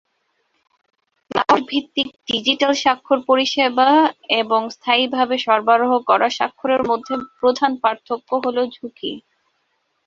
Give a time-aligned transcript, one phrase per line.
[1.31, 3.89] Cloud ভিত্তিক digital স্বাক্ষর পরিষেবা
[4.41, 9.11] এবং স্থানীয়ভাবে সরবরাহ করা স্বাক্ষরের মধ্যে প্রধান পার্থক্য হল ঝুঁকি।